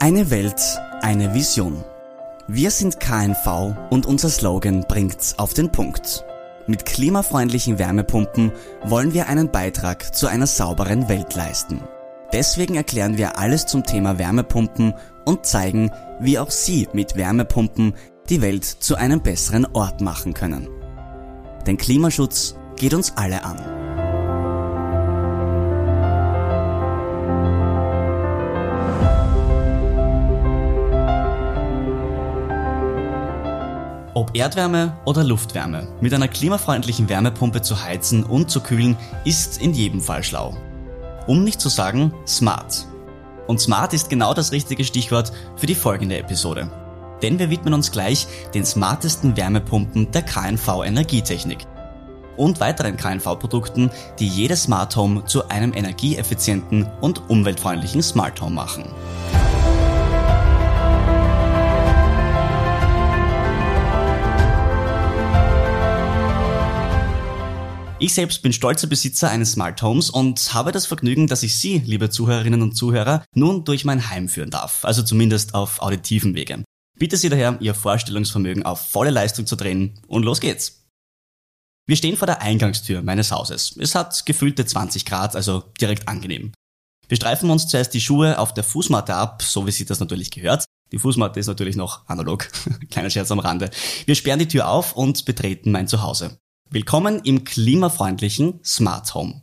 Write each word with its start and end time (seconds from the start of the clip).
Eine 0.00 0.30
Welt, 0.30 0.60
eine 1.00 1.34
Vision. 1.34 1.84
Wir 2.48 2.70
sind 2.70 3.00
KNV 3.00 3.74
und 3.90 4.06
unser 4.06 4.28
Slogan 4.28 4.84
bringt's 4.86 5.38
auf 5.38 5.54
den 5.54 5.70
Punkt. 5.70 6.24
Mit 6.66 6.84
klimafreundlichen 6.84 7.78
Wärmepumpen 7.78 8.52
wollen 8.84 9.14
wir 9.14 9.28
einen 9.28 9.50
Beitrag 9.50 10.14
zu 10.14 10.26
einer 10.26 10.46
sauberen 10.46 11.08
Welt 11.08 11.34
leisten. 11.34 11.80
Deswegen 12.32 12.74
erklären 12.74 13.16
wir 13.16 13.38
alles 13.38 13.66
zum 13.66 13.84
Thema 13.84 14.18
Wärmepumpen 14.18 14.94
und 15.24 15.46
zeigen, 15.46 15.90
wie 16.20 16.38
auch 16.38 16.50
Sie 16.50 16.88
mit 16.92 17.16
Wärmepumpen 17.16 17.94
die 18.28 18.42
Welt 18.42 18.64
zu 18.64 18.96
einem 18.96 19.22
besseren 19.22 19.66
Ort 19.74 20.00
machen 20.00 20.34
können. 20.34 20.68
Denn 21.66 21.76
Klimaschutz 21.76 22.56
geht 22.76 22.94
uns 22.94 23.16
alle 23.16 23.44
an. 23.44 23.73
Ob 34.24 34.34
Erdwärme 34.34 34.96
oder 35.04 35.22
Luftwärme, 35.22 35.86
mit 36.00 36.14
einer 36.14 36.28
klimafreundlichen 36.28 37.10
Wärmepumpe 37.10 37.60
zu 37.60 37.84
heizen 37.84 38.24
und 38.24 38.50
zu 38.50 38.62
kühlen, 38.62 38.96
ist 39.26 39.60
in 39.60 39.74
jedem 39.74 40.00
Fall 40.00 40.24
schlau. 40.24 40.56
Um 41.26 41.44
nicht 41.44 41.60
zu 41.60 41.68
sagen 41.68 42.14
smart. 42.26 42.86
Und 43.48 43.60
smart 43.60 43.92
ist 43.92 44.08
genau 44.08 44.32
das 44.32 44.50
richtige 44.50 44.82
Stichwort 44.82 45.30
für 45.56 45.66
die 45.66 45.74
folgende 45.74 46.16
Episode. 46.16 46.70
Denn 47.20 47.38
wir 47.38 47.50
widmen 47.50 47.74
uns 47.74 47.92
gleich 47.92 48.26
den 48.54 48.64
smartesten 48.64 49.36
Wärmepumpen 49.36 50.10
der 50.10 50.22
KNV 50.22 50.84
Energietechnik 50.86 51.66
und 52.38 52.60
weiteren 52.60 52.96
KNV-Produkten, 52.96 53.90
die 54.18 54.28
jedes 54.28 54.62
Smart 54.62 54.96
Home 54.96 55.26
zu 55.26 55.50
einem 55.50 55.74
energieeffizienten 55.74 56.90
und 57.02 57.28
umweltfreundlichen 57.28 58.02
Smart 58.02 58.40
Home 58.40 58.54
machen. 58.54 58.86
Ich 68.00 68.12
selbst 68.12 68.42
bin 68.42 68.52
stolzer 68.52 68.88
Besitzer 68.88 69.30
eines 69.30 69.52
Smart 69.52 69.80
Homes 69.80 70.10
und 70.10 70.52
habe 70.52 70.72
das 70.72 70.84
Vergnügen, 70.84 71.28
dass 71.28 71.44
ich 71.44 71.56
Sie, 71.56 71.78
liebe 71.78 72.10
Zuhörerinnen 72.10 72.60
und 72.60 72.76
Zuhörer, 72.76 73.24
nun 73.34 73.64
durch 73.64 73.84
mein 73.84 74.10
Heim 74.10 74.28
führen 74.28 74.50
darf, 74.50 74.84
also 74.84 75.02
zumindest 75.02 75.54
auf 75.54 75.80
auditiven 75.80 76.34
Wege. 76.34 76.64
Bitte 76.98 77.16
Sie 77.16 77.28
daher, 77.28 77.56
Ihr 77.60 77.72
Vorstellungsvermögen 77.72 78.64
auf 78.64 78.90
volle 78.90 79.10
Leistung 79.10 79.46
zu 79.46 79.54
drehen 79.54 80.00
und 80.08 80.24
los 80.24 80.40
geht's. 80.40 80.82
Wir 81.86 81.96
stehen 81.96 82.16
vor 82.16 82.26
der 82.26 82.42
Eingangstür 82.42 83.00
meines 83.02 83.30
Hauses. 83.30 83.76
Es 83.78 83.94
hat 83.94 84.26
gefühlte 84.26 84.66
20 84.66 85.04
Grad, 85.04 85.36
also 85.36 85.62
direkt 85.80 86.08
angenehm. 86.08 86.52
Wir 87.08 87.16
streifen 87.16 87.50
uns 87.50 87.68
zuerst 87.68 87.94
die 87.94 88.00
Schuhe 88.00 88.38
auf 88.38 88.54
der 88.54 88.64
Fußmatte 88.64 89.14
ab, 89.14 89.42
so 89.42 89.66
wie 89.66 89.70
sich 89.70 89.86
das 89.86 90.00
natürlich 90.00 90.30
gehört. 90.32 90.64
Die 90.90 90.98
Fußmatte 90.98 91.38
ist 91.38 91.46
natürlich 91.46 91.76
noch 91.76 92.08
analog. 92.08 92.48
Kleiner 92.90 93.10
Scherz 93.10 93.30
am 93.30 93.38
Rande. 93.38 93.70
Wir 94.06 94.14
sperren 94.14 94.40
die 94.40 94.48
Tür 94.48 94.68
auf 94.68 94.96
und 94.96 95.24
betreten 95.26 95.70
mein 95.70 95.86
Zuhause. 95.86 96.38
Willkommen 96.70 97.20
im 97.24 97.44
klimafreundlichen 97.44 98.64
Smart 98.64 99.14
Home. 99.14 99.42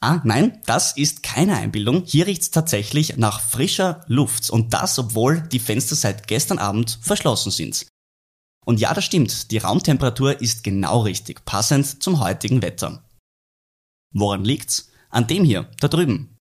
Ah, 0.00 0.20
nein, 0.24 0.62
das 0.64 0.96
ist 0.96 1.22
keine 1.22 1.56
Einbildung. 1.56 2.04
Hier 2.04 2.26
riecht's 2.26 2.50
tatsächlich 2.50 3.16
nach 3.16 3.40
frischer 3.40 4.04
Luft 4.06 4.48
und 4.48 4.72
das, 4.72 4.98
obwohl 4.98 5.40
die 5.40 5.58
Fenster 5.58 5.96
seit 5.96 6.28
gestern 6.28 6.58
Abend 6.58 6.98
verschlossen 7.02 7.50
sind. 7.50 7.86
Und 8.64 8.80
ja, 8.80 8.94
das 8.94 9.04
stimmt, 9.04 9.50
die 9.50 9.58
Raumtemperatur 9.58 10.40
ist 10.40 10.62
genau 10.62 11.00
richtig, 11.00 11.44
passend 11.44 12.02
zum 12.02 12.20
heutigen 12.20 12.62
Wetter. 12.62 13.02
Woran 14.14 14.44
liegt's? 14.44 14.90
An 15.10 15.26
dem 15.26 15.44
hier, 15.44 15.70
da 15.80 15.88
drüben. 15.88 16.36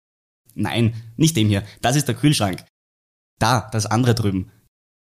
Nein, 0.54 0.94
nicht 1.16 1.36
dem 1.36 1.48
hier, 1.48 1.64
das 1.80 1.97
ist 1.97 2.08
der 2.08 2.14
Kühlschrank. 2.14 2.64
Da, 3.38 3.69
das 3.72 3.86
andere 3.86 4.14
drüben. 4.14 4.50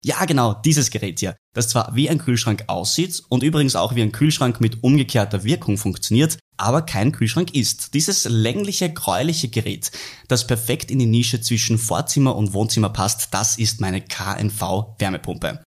Ja, 0.08 0.24
genau, 0.24 0.54
dieses 0.54 0.90
Gerät 0.90 1.20
hier, 1.20 1.36
das 1.54 1.68
zwar 1.68 1.94
wie 1.94 2.10
ein 2.10 2.18
Kühlschrank 2.18 2.64
aussieht 2.68 3.24
und 3.28 3.44
übrigens 3.44 3.76
auch 3.76 3.94
wie 3.94 4.02
ein 4.02 4.14
Kühlschrank 4.14 4.62
mit 4.62 4.82
umgekehrter 4.82 5.44
Wirkung 5.44 5.78
funktioniert, 5.78 6.38
aber 6.56 6.82
kein 6.84 7.12
Kühlschrank 7.12 7.54
ist. 7.54 7.94
Dieses 7.94 8.24
längliche, 8.24 8.90
gräuliche 8.90 9.50
Gerät, 9.50 9.92
das 10.30 10.48
perfekt 10.48 10.92
in 10.92 11.00
die 11.00 11.08
Nische 11.08 11.42
zwischen 11.42 11.78
Vorzimmer 11.78 12.38
und 12.38 12.54
Wohnzimmer 12.54 12.88
passt, 12.88 13.34
das 13.34 13.58
ist 13.58 13.82
meine 13.82 14.00
KNV 14.00 14.96
Wärmepumpe. 14.98 15.62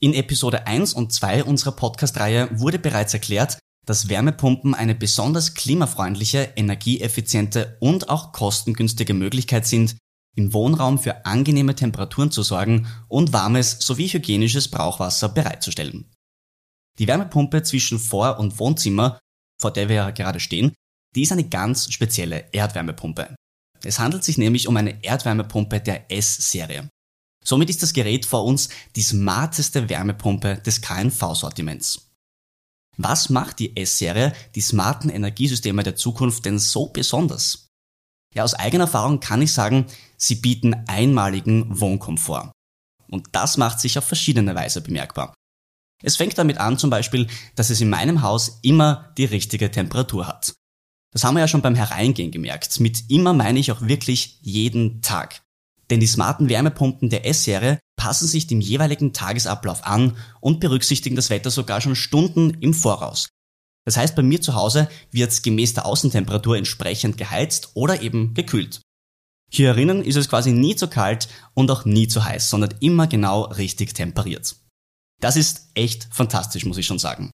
In 0.00 0.14
Episode 0.14 0.66
1 0.66 0.92
und 0.92 1.12
2 1.12 1.44
unserer 1.44 1.70
Podcast-Reihe 1.70 2.48
wurde 2.58 2.80
bereits 2.80 3.14
erklärt, 3.14 3.58
dass 3.86 4.08
Wärmepumpen 4.08 4.74
eine 4.74 4.96
besonders 4.96 5.54
klimafreundliche, 5.54 6.54
energieeffiziente 6.56 7.76
und 7.78 8.08
auch 8.08 8.32
kostengünstige 8.32 9.14
Möglichkeit 9.14 9.64
sind, 9.64 9.94
im 10.36 10.52
Wohnraum 10.52 10.98
für 10.98 11.26
angenehme 11.26 11.74
Temperaturen 11.74 12.30
zu 12.30 12.42
sorgen 12.42 12.86
und 13.08 13.32
warmes 13.32 13.78
sowie 13.80 14.08
hygienisches 14.08 14.68
Brauchwasser 14.68 15.28
bereitzustellen. 15.28 16.10
Die 16.98 17.08
Wärmepumpe 17.08 17.62
zwischen 17.62 17.98
Vor- 17.98 18.38
und 18.38 18.58
Wohnzimmer, 18.58 19.18
vor 19.60 19.72
der 19.72 19.88
wir 19.88 20.12
gerade 20.12 20.40
stehen, 20.40 20.72
die 21.14 21.22
ist 21.22 21.32
eine 21.32 21.48
ganz 21.48 21.92
spezielle 21.92 22.46
Erdwärmepumpe. 22.52 23.34
Es 23.82 23.98
handelt 23.98 24.24
sich 24.24 24.38
nämlich 24.38 24.68
um 24.68 24.76
eine 24.76 25.02
Erdwärmepumpe 25.02 25.80
der 25.80 26.10
S-Serie. 26.10 26.88
Somit 27.42 27.70
ist 27.70 27.82
das 27.82 27.94
Gerät 27.94 28.26
vor 28.26 28.44
uns 28.44 28.68
die 28.96 29.02
smarteste 29.02 29.88
Wärmepumpe 29.88 30.56
des 30.58 30.82
KNV-Sortiments. 30.82 32.10
Was 32.98 33.30
macht 33.30 33.58
die 33.60 33.76
S-Serie, 33.76 34.34
die 34.54 34.60
smarten 34.60 35.08
Energiesysteme 35.08 35.82
der 35.82 35.96
Zukunft 35.96 36.44
denn 36.44 36.58
so 36.58 36.88
besonders? 36.88 37.69
Ja, 38.34 38.44
aus 38.44 38.54
eigener 38.54 38.84
Erfahrung 38.84 39.20
kann 39.20 39.42
ich 39.42 39.52
sagen, 39.52 39.86
sie 40.16 40.36
bieten 40.36 40.84
einmaligen 40.86 41.80
Wohnkomfort. 41.80 42.52
Und 43.08 43.26
das 43.32 43.56
macht 43.56 43.80
sich 43.80 43.98
auf 43.98 44.04
verschiedene 44.04 44.54
Weise 44.54 44.80
bemerkbar. 44.80 45.34
Es 46.02 46.16
fängt 46.16 46.38
damit 46.38 46.58
an 46.58 46.78
zum 46.78 46.90
Beispiel, 46.90 47.26
dass 47.56 47.70
es 47.70 47.80
in 47.80 47.90
meinem 47.90 48.22
Haus 48.22 48.60
immer 48.62 49.12
die 49.18 49.24
richtige 49.24 49.70
Temperatur 49.70 50.26
hat. 50.26 50.54
Das 51.12 51.24
haben 51.24 51.34
wir 51.34 51.40
ja 51.40 51.48
schon 51.48 51.62
beim 51.62 51.74
Hereingehen 51.74 52.30
gemerkt. 52.30 52.78
Mit 52.80 53.10
immer 53.10 53.34
meine 53.34 53.58
ich 53.58 53.72
auch 53.72 53.82
wirklich 53.82 54.38
jeden 54.42 55.02
Tag. 55.02 55.42
Denn 55.90 55.98
die 55.98 56.06
smarten 56.06 56.48
Wärmepumpen 56.48 57.10
der 57.10 57.26
S-Serie 57.26 57.80
passen 57.96 58.28
sich 58.28 58.46
dem 58.46 58.60
jeweiligen 58.60 59.12
Tagesablauf 59.12 59.84
an 59.84 60.16
und 60.40 60.60
berücksichtigen 60.60 61.16
das 61.16 61.30
Wetter 61.30 61.50
sogar 61.50 61.80
schon 61.80 61.96
Stunden 61.96 62.50
im 62.60 62.74
Voraus. 62.74 63.28
Das 63.86 63.96
heißt, 63.96 64.14
bei 64.14 64.22
mir 64.22 64.40
zu 64.40 64.54
Hause 64.54 64.88
wird 65.10 65.42
gemäß 65.42 65.74
der 65.74 65.86
Außentemperatur 65.86 66.56
entsprechend 66.56 67.16
geheizt 67.18 67.70
oder 67.74 68.02
eben 68.02 68.34
gekühlt. 68.34 68.80
Hier 69.52 69.72
drinnen 69.72 70.04
ist 70.04 70.16
es 70.16 70.28
quasi 70.28 70.52
nie 70.52 70.76
zu 70.76 70.88
kalt 70.88 71.28
und 71.54 71.70
auch 71.70 71.84
nie 71.84 72.06
zu 72.06 72.24
heiß, 72.24 72.50
sondern 72.50 72.74
immer 72.80 73.06
genau 73.06 73.42
richtig 73.42 73.94
temperiert. 73.94 74.56
Das 75.20 75.36
ist 75.36 75.70
echt 75.74 76.08
fantastisch, 76.12 76.64
muss 76.64 76.78
ich 76.78 76.86
schon 76.86 76.98
sagen. 76.98 77.30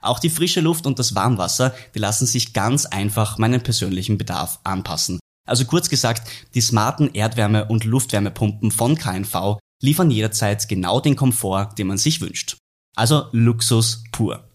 Auch 0.00 0.20
die 0.20 0.30
frische 0.30 0.60
Luft 0.60 0.86
und 0.86 0.98
das 0.98 1.14
Warmwasser, 1.14 1.74
die 1.94 1.98
lassen 1.98 2.26
sich 2.26 2.52
ganz 2.52 2.86
einfach 2.86 3.38
meinen 3.38 3.62
persönlichen 3.62 4.18
Bedarf 4.18 4.60
anpassen. 4.62 5.18
Also 5.48 5.64
kurz 5.64 5.88
gesagt, 5.88 6.30
die 6.54 6.60
smarten 6.60 7.08
Erdwärme- 7.14 7.66
und 7.66 7.84
Luftwärmepumpen 7.84 8.70
von 8.70 8.96
KNV 8.96 9.58
liefern 9.82 10.10
jederzeit 10.10 10.68
genau 10.68 11.00
den 11.00 11.16
Komfort, 11.16 11.70
den 11.78 11.86
man 11.86 11.98
sich 11.98 12.20
wünscht. 12.20 12.58
Also 12.94 13.26
Luxus 13.32 14.04
pur. 14.12 14.47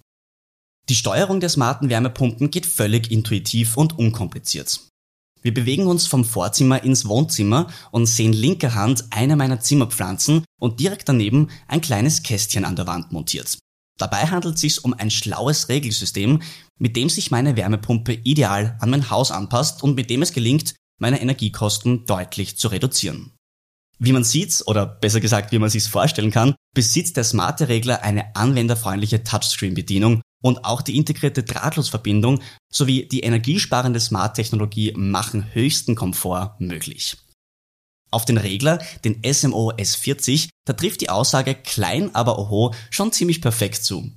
Die 0.89 0.95
Steuerung 0.95 1.39
der 1.39 1.49
smarten 1.49 1.89
Wärmepumpen 1.89 2.51
geht 2.51 2.65
völlig 2.65 3.09
intuitiv 3.09 3.77
und 3.77 3.97
unkompliziert. 3.97 4.81
Wir 5.41 5.53
bewegen 5.53 5.87
uns 5.87 6.07
vom 6.07 6.25
Vorzimmer 6.25 6.83
ins 6.83 7.07
Wohnzimmer 7.07 7.67
und 7.91 8.05
sehen 8.05 8.33
linker 8.33 8.75
Hand 8.75 9.05
eine 9.09 9.35
meiner 9.35 9.59
Zimmerpflanzen 9.59 10.45
und 10.59 10.79
direkt 10.79 11.07
daneben 11.09 11.49
ein 11.67 11.81
kleines 11.81 12.23
Kästchen 12.23 12.65
an 12.65 12.75
der 12.75 12.87
Wand 12.87 13.11
montiert. 13.11 13.57
Dabei 13.97 14.25
handelt 14.27 14.55
es 14.55 14.61
sich 14.61 14.83
um 14.83 14.93
ein 14.93 15.11
schlaues 15.11 15.69
Regelsystem, 15.69 16.41
mit 16.79 16.95
dem 16.95 17.09
sich 17.09 17.31
meine 17.31 17.55
Wärmepumpe 17.55 18.13
ideal 18.13 18.77
an 18.79 18.89
mein 18.89 19.09
Haus 19.09 19.31
anpasst 19.31 19.83
und 19.83 19.95
mit 19.95 20.09
dem 20.09 20.21
es 20.21 20.33
gelingt, 20.33 20.75
meine 20.99 21.21
Energiekosten 21.21 22.05
deutlich 22.05 22.57
zu 22.57 22.69
reduzieren. 22.69 23.31
Wie 23.99 24.11
man 24.11 24.23
sieht, 24.23 24.63
oder 24.65 24.85
besser 24.85 25.19
gesagt, 25.19 25.51
wie 25.51 25.59
man 25.59 25.69
sich 25.69 25.83
vorstellen 25.83 26.31
kann, 26.31 26.55
besitzt 26.73 27.15
der 27.15 27.23
smarte 27.23 27.67
Regler 27.67 28.01
eine 28.01 28.35
anwenderfreundliche 28.35 29.23
Touchscreen-Bedienung 29.23 30.21
und 30.43 30.65
auch 30.65 30.81
die 30.81 30.97
integrierte 30.97 31.41
Drahtlosverbindung 31.41 32.41
sowie 32.71 33.07
die 33.07 33.21
energiesparende 33.21 33.99
Smart-Technologie 33.99 34.93
machen 34.95 35.53
höchsten 35.53 35.95
Komfort 35.95 36.55
möglich. 36.59 37.17
Auf 38.11 38.25
den 38.25 38.37
Regler, 38.37 38.79
den 39.05 39.21
SMO 39.25 39.71
S40, 39.71 40.49
da 40.65 40.73
trifft 40.73 41.01
die 41.01 41.09
Aussage 41.09 41.55
klein 41.55 42.13
aber 42.13 42.37
oho 42.37 42.75
schon 42.91 43.11
ziemlich 43.11 43.41
perfekt 43.41 43.83
zu. 43.83 44.11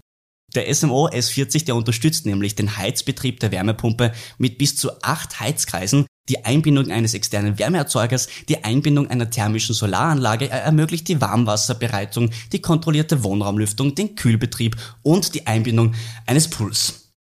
Der 0.55 0.73
SMO 0.75 1.09
S40, 1.09 1.65
der 1.65 1.77
unterstützt 1.77 2.27
nämlich 2.27 2.55
den 2.55 2.77
Heizbetrieb 2.77 3.41
der 3.41 3.53
Wärmepumpe 3.53 4.13
mit 4.39 4.59
bis 4.59 4.77
zu 4.77 5.03
acht 5.03 5.41
Heizkreisen, 5.41 6.07
die 6.29 6.45
Einbindung 6.45 6.91
eines 6.91 7.15
externen 7.15 7.59
Wärmeerzeugers, 7.59 8.29
die 8.49 8.65
Einbindung 8.65 9.09
einer 9.09 9.31
thermischen 9.31 9.75
Solaranlage, 9.75 10.51
er 10.51 10.63
ermöglicht 10.63 11.09
die 11.09 11.21
Warmwasserbereitung, 11.21 12.31
die 12.53 12.61
kontrollierte 12.61 13.23
Wohnraumlüftung, 13.23 13.95
den 13.95 14.15
Kühlbetrieb 14.17 14.77
und 15.03 15.35
die 15.35 15.47
Einbindung 15.47 15.95
eines 16.27 16.49
Pools. 16.49 17.13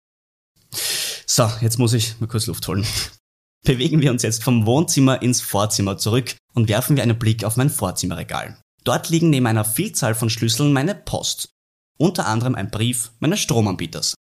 So, 1.26 1.50
jetzt 1.62 1.80
muss 1.80 1.94
ich 1.94 2.20
mal 2.20 2.28
kurz 2.28 2.48
Luft 2.48 2.68
holen. 2.68 2.86
Bewegen 3.66 4.02
wir 4.02 4.12
uns 4.12 4.22
jetzt 4.22 4.44
vom 4.44 4.66
Wohnzimmer 4.66 5.22
ins 5.22 5.42
Vorzimmer 5.42 5.98
zurück 5.98 6.36
und 6.54 6.70
werfen 6.70 6.96
wir 6.96 7.04
einen 7.04 7.18
Blick 7.18 7.44
auf 7.44 7.58
mein 7.58 7.70
Vorzimmerregal. 7.70 8.60
Dort 8.84 9.10
liegen 9.10 9.32
neben 9.32 9.48
einer 9.48 9.66
Vielzahl 9.66 10.14
von 10.14 10.30
Schlüsseln 10.30 10.72
meine 10.72 10.94
Post. 10.94 11.50
Unter 11.98 12.28
anderem 12.28 12.54
ein 12.56 12.70
Brief 12.70 13.12
meines 13.20 13.40
Stromanbieters. 13.40 14.14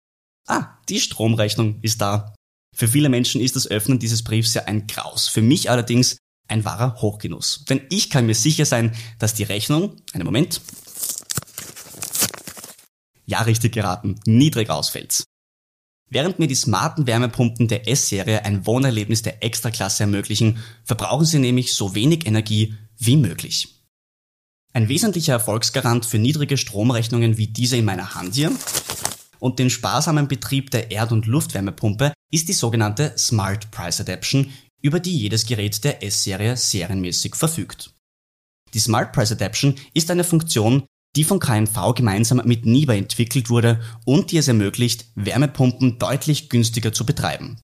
Ah, 0.46 0.78
die 0.88 1.00
Stromrechnung 1.00 1.78
ist 1.82 2.00
da. 2.00 2.34
Für 2.74 2.88
viele 2.88 3.08
Menschen 3.08 3.40
ist 3.40 3.56
das 3.56 3.68
Öffnen 3.68 3.98
dieses 3.98 4.22
Briefs 4.22 4.54
ja 4.54 4.64
ein 4.64 4.86
Graus. 4.86 5.28
Für 5.28 5.42
mich 5.42 5.70
allerdings 5.70 6.18
ein 6.48 6.64
wahrer 6.64 7.00
Hochgenuss. 7.00 7.64
Denn 7.68 7.82
ich 7.88 8.10
kann 8.10 8.26
mir 8.26 8.34
sicher 8.34 8.66
sein, 8.66 8.94
dass 9.18 9.34
die 9.34 9.44
Rechnung, 9.44 9.96
einen 10.12 10.24
Moment, 10.24 10.60
ja 13.26 13.40
richtig 13.42 13.72
geraten, 13.72 14.20
niedrig 14.26 14.70
ausfällt. 14.70 15.24
Während 16.10 16.38
mir 16.38 16.46
die 16.46 16.54
smarten 16.54 17.06
Wärmepumpen 17.06 17.68
der 17.68 17.88
S-Serie 17.88 18.44
ein 18.44 18.66
Wohnerlebnis 18.66 19.22
der 19.22 19.42
Extraklasse 19.42 20.02
ermöglichen, 20.02 20.58
verbrauchen 20.84 21.24
sie 21.24 21.38
nämlich 21.38 21.72
so 21.72 21.94
wenig 21.94 22.26
Energie 22.26 22.74
wie 22.98 23.16
möglich. 23.16 23.68
Ein 24.72 24.88
wesentlicher 24.88 25.34
Erfolgsgarant 25.34 26.04
für 26.04 26.18
niedrige 26.18 26.56
Stromrechnungen 26.56 27.38
wie 27.38 27.46
diese 27.46 27.76
in 27.76 27.84
meiner 27.84 28.14
Hand 28.14 28.34
hier 28.34 28.52
und 29.38 29.58
den 29.58 29.70
sparsamen 29.70 30.28
Betrieb 30.28 30.70
der 30.70 30.90
Erd- 30.90 31.12
und 31.12 31.26
Luftwärmepumpe 31.26 32.12
ist 32.32 32.48
die 32.48 32.52
sogenannte 32.52 33.14
Smart 33.16 33.70
Price 33.70 34.00
Adaption, 34.00 34.52
über 34.82 35.00
die 35.00 35.16
jedes 35.16 35.46
Gerät 35.46 35.82
der 35.84 36.02
S-Serie 36.02 36.56
serienmäßig 36.56 37.34
verfügt. 37.36 37.94
Die 38.74 38.80
Smart 38.80 39.12
Price 39.12 39.32
Adaption 39.32 39.76
ist 39.94 40.10
eine 40.10 40.24
Funktion, 40.24 40.84
die 41.16 41.24
von 41.24 41.38
KNV 41.38 41.94
gemeinsam 41.94 42.42
mit 42.44 42.66
NIBA 42.66 42.94
entwickelt 42.94 43.48
wurde 43.48 43.80
und 44.04 44.32
die 44.32 44.38
es 44.38 44.48
ermöglicht, 44.48 45.06
Wärmepumpen 45.14 45.98
deutlich 45.98 46.48
günstiger 46.48 46.92
zu 46.92 47.06
betreiben. 47.06 47.60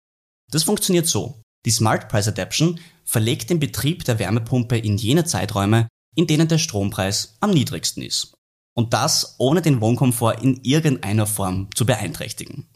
Das 0.51 0.63
funktioniert 0.63 1.07
so. 1.07 1.43
Die 1.67 1.71
Smart 1.71 2.09
Price 2.09 2.29
Adaption 2.29 2.81
verlegt 3.05 3.51
den 3.51 3.61
Betrieb 3.61 4.05
der 4.05 4.19
Wärmepumpe 4.19 4.79
in 4.79 4.97
jene 4.97 5.25
Zeiträume, 5.25 5.89
in 6.17 6.27
denen 6.27 6.49
der 6.49 6.59
Strompreis 6.59 7.37
am 7.41 7.51
niedrigsten 7.51 8.03
ist. 8.03 8.35
Und 8.77 8.95
das 8.95 9.35
ohne 9.39 9.63
den 9.63 9.81
Wohnkomfort 9.81 10.43
in 10.43 10.61
irgendeiner 10.63 11.27
Form 11.27 11.69
zu 11.75 11.85
beeinträchtigen. 11.85 12.69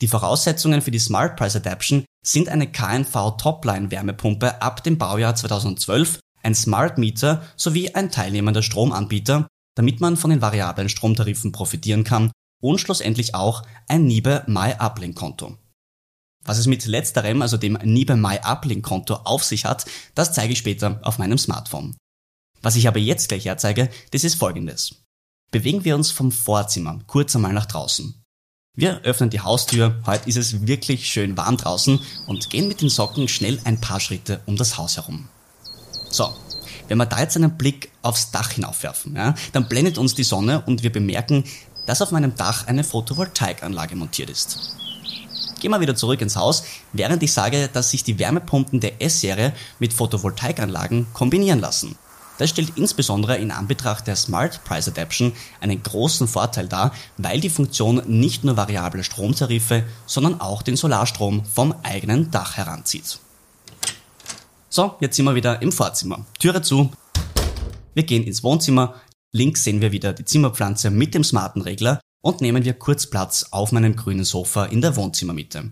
Die 0.00 0.08
Voraussetzungen 0.08 0.82
für 0.82 0.90
die 0.90 0.98
Smart 0.98 1.36
Price 1.36 1.54
Adaption 1.54 2.04
sind 2.24 2.48
eine 2.48 2.70
KNV 2.70 3.36
Topline 3.36 3.90
Wärmepumpe 3.90 4.60
ab 4.60 4.82
dem 4.82 4.98
Baujahr 4.98 5.34
2012, 5.34 6.18
ein 6.42 6.54
Smart 6.54 6.98
Meter 6.98 7.42
sowie 7.56 7.94
ein 7.94 8.10
teilnehmender 8.10 8.62
Stromanbieter, 8.62 9.46
damit 9.76 10.00
man 10.00 10.16
von 10.16 10.30
den 10.30 10.42
variablen 10.42 10.88
Stromtarifen 10.88 11.52
profitieren 11.52 12.04
kann 12.04 12.32
und 12.60 12.80
schlussendlich 12.80 13.34
auch 13.34 13.62
ein 13.88 14.06
NIBE 14.06 14.44
My 14.46 14.74
Uplink 14.78 15.16
Konto. 15.16 15.56
Was 16.44 16.58
es 16.58 16.66
mit 16.66 16.84
letzterem, 16.86 17.40
also 17.40 17.56
dem 17.56 17.74
NIBE 17.74 18.16
My 18.16 18.38
Uplink 18.42 18.84
Konto 18.84 19.14
auf 19.14 19.44
sich 19.44 19.64
hat, 19.64 19.86
das 20.14 20.32
zeige 20.32 20.52
ich 20.52 20.58
später 20.58 20.98
auf 21.02 21.18
meinem 21.18 21.38
Smartphone. 21.38 21.96
Was 22.60 22.76
ich 22.76 22.88
aber 22.88 22.98
jetzt 22.98 23.28
gleich 23.28 23.44
herzeige, 23.44 23.88
das 24.10 24.24
ist 24.24 24.34
folgendes. 24.34 25.01
Bewegen 25.52 25.84
wir 25.84 25.94
uns 25.94 26.10
vom 26.10 26.32
Vorzimmer 26.32 26.98
kurz 27.06 27.36
einmal 27.36 27.52
nach 27.52 27.66
draußen. 27.66 28.24
Wir 28.74 29.02
öffnen 29.02 29.28
die 29.28 29.40
Haustür, 29.40 30.00
heute 30.06 30.26
ist 30.26 30.38
es 30.38 30.66
wirklich 30.66 31.06
schön 31.06 31.36
warm 31.36 31.58
draußen 31.58 32.00
und 32.26 32.48
gehen 32.48 32.68
mit 32.68 32.80
den 32.80 32.88
Socken 32.88 33.28
schnell 33.28 33.60
ein 33.64 33.78
paar 33.78 34.00
Schritte 34.00 34.40
um 34.46 34.56
das 34.56 34.78
Haus 34.78 34.96
herum. 34.96 35.28
So, 36.08 36.32
wenn 36.88 36.96
wir 36.96 37.04
da 37.04 37.20
jetzt 37.20 37.36
einen 37.36 37.58
Blick 37.58 37.92
aufs 38.00 38.30
Dach 38.30 38.52
hinaufwerfen, 38.52 39.14
ja, 39.14 39.34
dann 39.52 39.68
blendet 39.68 39.98
uns 39.98 40.14
die 40.14 40.24
Sonne 40.24 40.62
und 40.62 40.82
wir 40.82 40.90
bemerken, 40.90 41.44
dass 41.84 42.00
auf 42.00 42.12
meinem 42.12 42.34
Dach 42.34 42.66
eine 42.66 42.82
Photovoltaikanlage 42.82 43.94
montiert 43.94 44.30
ist. 44.30 44.58
Gehen 45.60 45.70
wir 45.70 45.80
wieder 45.80 45.96
zurück 45.96 46.22
ins 46.22 46.36
Haus, 46.36 46.64
während 46.94 47.22
ich 47.22 47.32
sage, 47.34 47.68
dass 47.70 47.90
sich 47.90 48.02
die 48.04 48.18
Wärmepumpen 48.18 48.80
der 48.80 49.02
S-Serie 49.02 49.52
mit 49.78 49.92
Photovoltaikanlagen 49.92 51.08
kombinieren 51.12 51.60
lassen. 51.60 51.98
Das 52.42 52.50
stellt 52.50 52.72
insbesondere 52.74 53.36
in 53.36 53.52
Anbetracht 53.52 54.08
der 54.08 54.16
Smart 54.16 54.64
Price 54.64 54.88
Adaption 54.88 55.32
einen 55.60 55.80
großen 55.80 56.26
Vorteil 56.26 56.66
dar, 56.66 56.92
weil 57.16 57.40
die 57.40 57.48
Funktion 57.48 58.02
nicht 58.08 58.42
nur 58.42 58.56
variable 58.56 59.04
Stromtarife, 59.04 59.84
sondern 60.06 60.40
auch 60.40 60.62
den 60.62 60.74
Solarstrom 60.74 61.44
vom 61.44 61.72
eigenen 61.84 62.32
Dach 62.32 62.56
heranzieht. 62.56 63.20
So, 64.68 64.96
jetzt 64.98 65.14
sind 65.14 65.24
wir 65.24 65.36
wieder 65.36 65.62
im 65.62 65.70
Vorzimmer. 65.70 66.26
Türe 66.40 66.62
zu. 66.62 66.90
Wir 67.94 68.02
gehen 68.02 68.24
ins 68.24 68.42
Wohnzimmer. 68.42 68.96
Links 69.30 69.62
sehen 69.62 69.80
wir 69.80 69.92
wieder 69.92 70.12
die 70.12 70.24
Zimmerpflanze 70.24 70.90
mit 70.90 71.14
dem 71.14 71.22
smarten 71.22 71.62
Regler 71.62 72.00
und 72.24 72.40
nehmen 72.40 72.64
wir 72.64 72.74
kurz 72.74 73.06
Platz 73.06 73.46
auf 73.52 73.70
meinem 73.70 73.94
grünen 73.94 74.24
Sofa 74.24 74.64
in 74.64 74.80
der 74.80 74.96
Wohnzimmermitte. 74.96 75.70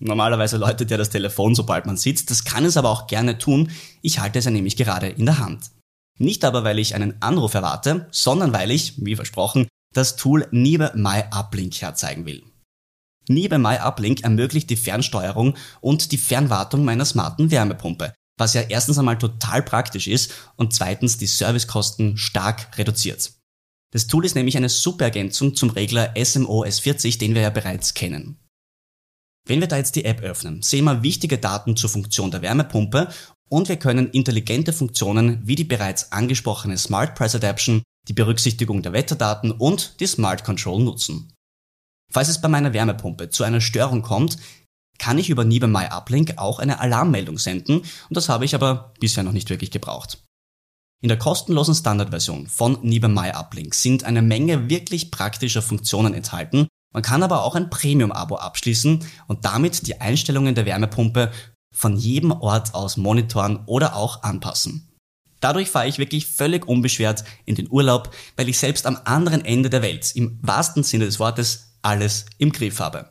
Normalerweise 0.00 0.56
läutet 0.56 0.90
ja 0.90 0.96
das 0.96 1.10
Telefon, 1.10 1.54
sobald 1.54 1.86
man 1.86 1.96
sitzt. 1.96 2.28
Das 2.32 2.42
kann 2.42 2.64
es 2.64 2.76
aber 2.76 2.90
auch 2.90 3.06
gerne 3.06 3.38
tun. 3.38 3.70
Ich 4.00 4.18
halte 4.18 4.40
es 4.40 4.46
ja 4.46 4.50
nämlich 4.50 4.76
gerade 4.76 5.06
in 5.06 5.26
der 5.26 5.38
Hand. 5.38 5.70
Nicht 6.18 6.44
aber, 6.44 6.64
weil 6.64 6.78
ich 6.78 6.94
einen 6.94 7.20
Anruf 7.22 7.54
erwarte, 7.54 8.08
sondern 8.10 8.52
weil 8.52 8.70
ich, 8.70 8.94
wie 9.04 9.16
versprochen, 9.16 9.66
das 9.94 10.16
Tool 10.16 10.46
Niebe 10.50 10.92
My 10.94 11.24
Uplink 11.30 11.80
herzeigen 11.80 12.26
will. 12.26 12.42
Niebe 13.28 13.58
My 13.58 13.78
Uplink 13.78 14.22
ermöglicht 14.22 14.70
die 14.70 14.76
Fernsteuerung 14.76 15.56
und 15.80 16.12
die 16.12 16.18
Fernwartung 16.18 16.84
meiner 16.84 17.04
smarten 17.04 17.50
Wärmepumpe, 17.50 18.12
was 18.38 18.54
ja 18.54 18.62
erstens 18.62 18.98
einmal 18.98 19.18
total 19.18 19.62
praktisch 19.62 20.08
ist 20.08 20.32
und 20.56 20.74
zweitens 20.74 21.18
die 21.18 21.26
Servicekosten 21.26 22.16
stark 22.16 22.76
reduziert. 22.78 23.32
Das 23.92 24.06
Tool 24.06 24.24
ist 24.24 24.34
nämlich 24.34 24.56
eine 24.56 24.70
super 24.70 25.04
Ergänzung 25.04 25.54
zum 25.54 25.70
Regler 25.70 26.14
SMO 26.22 26.64
S40, 26.64 27.18
den 27.18 27.34
wir 27.34 27.42
ja 27.42 27.50
bereits 27.50 27.94
kennen. 27.94 28.38
Wenn 29.46 29.60
wir 29.60 29.68
da 29.68 29.76
jetzt 29.76 29.96
die 29.96 30.04
App 30.04 30.20
öffnen, 30.22 30.62
sehen 30.62 30.84
wir 30.84 31.02
wichtige 31.02 31.36
Daten 31.36 31.76
zur 31.76 31.90
Funktion 31.90 32.30
der 32.30 32.42
Wärmepumpe 32.42 33.08
und 33.52 33.68
wir 33.68 33.76
können 33.76 34.08
intelligente 34.08 34.72
Funktionen 34.72 35.46
wie 35.46 35.56
die 35.56 35.64
bereits 35.64 36.10
angesprochene 36.10 36.78
Smart 36.78 37.14
Price 37.14 37.34
Adaption, 37.34 37.82
die 38.08 38.14
Berücksichtigung 38.14 38.80
der 38.80 38.94
Wetterdaten 38.94 39.50
und 39.50 40.00
die 40.00 40.06
Smart 40.06 40.42
Control 40.42 40.82
nutzen. 40.82 41.30
Falls 42.10 42.30
es 42.30 42.40
bei 42.40 42.48
meiner 42.48 42.72
Wärmepumpe 42.72 43.28
zu 43.28 43.44
einer 43.44 43.60
Störung 43.60 44.00
kommt, 44.00 44.38
kann 44.98 45.18
ich 45.18 45.28
über 45.28 45.44
Niebe 45.44 45.66
My 45.66 45.84
Uplink 45.90 46.38
auch 46.38 46.60
eine 46.60 46.80
Alarmmeldung 46.80 47.36
senden 47.36 47.80
und 47.80 48.16
das 48.16 48.30
habe 48.30 48.46
ich 48.46 48.54
aber 48.54 48.94
bisher 49.00 49.22
noch 49.22 49.32
nicht 49.32 49.50
wirklich 49.50 49.70
gebraucht. 49.70 50.22
In 51.02 51.08
der 51.08 51.18
kostenlosen 51.18 51.74
Standardversion 51.74 52.46
von 52.46 52.78
Niebe 52.80 53.08
My 53.08 53.32
Uplink 53.32 53.74
sind 53.74 54.04
eine 54.04 54.22
Menge 54.22 54.70
wirklich 54.70 55.10
praktischer 55.10 55.60
Funktionen 55.60 56.14
enthalten. 56.14 56.68
Man 56.94 57.02
kann 57.02 57.22
aber 57.22 57.42
auch 57.42 57.54
ein 57.54 57.68
Premium-Abo 57.68 58.36
abschließen 58.36 59.04
und 59.26 59.44
damit 59.44 59.86
die 59.86 60.00
Einstellungen 60.00 60.54
der 60.54 60.64
Wärmepumpe 60.64 61.30
von 61.72 61.96
jedem 61.96 62.30
Ort 62.30 62.74
aus 62.74 62.96
monitoren 62.96 63.60
oder 63.66 63.96
auch 63.96 64.22
anpassen. 64.22 64.88
Dadurch 65.40 65.70
fahre 65.70 65.88
ich 65.88 65.98
wirklich 65.98 66.26
völlig 66.26 66.68
unbeschwert 66.68 67.24
in 67.44 67.56
den 67.56 67.68
Urlaub, 67.68 68.14
weil 68.36 68.48
ich 68.48 68.58
selbst 68.58 68.86
am 68.86 68.98
anderen 69.04 69.44
Ende 69.44 69.70
der 69.70 69.82
Welt 69.82 70.14
im 70.14 70.38
wahrsten 70.40 70.84
Sinne 70.84 71.06
des 71.06 71.18
Wortes 71.18 71.72
alles 71.82 72.26
im 72.38 72.52
Griff 72.52 72.78
habe. 72.78 73.08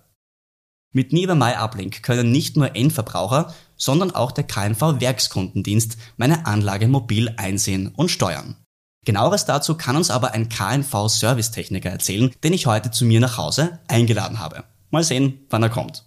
Mit 0.94 1.12
My 1.12 1.56
Uplink 1.58 2.04
können 2.04 2.32
nicht 2.32 2.56
nur 2.56 2.76
Endverbraucher, 2.76 3.54
sondern 3.76 4.12
auch 4.12 4.32
der 4.32 4.46
KNV 4.46 5.00
Werkskundendienst 5.00 5.98
meine 6.18 6.46
Anlage 6.46 6.88
mobil 6.88 7.34
einsehen 7.38 7.88
und 7.88 8.12
steuern. 8.12 8.56
Genaueres 9.04 9.46
dazu 9.46 9.76
kann 9.76 9.96
uns 9.96 10.12
aber 10.12 10.34
ein 10.34 10.48
KNV 10.48 11.10
Servicetechniker 11.10 11.90
erzählen, 11.90 12.32
den 12.44 12.54
ich 12.54 12.68
heute 12.68 12.92
zu 12.92 13.06
mir 13.06 13.20
nach 13.20 13.38
Hause 13.38 13.80
eingeladen 13.88 14.40
habe. 14.40 14.64
Mal 14.92 15.04
sehen, 15.04 15.46
wann 15.50 15.64
er 15.64 15.70
kommt. 15.70 16.06